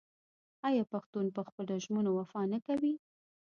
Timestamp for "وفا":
2.19-2.41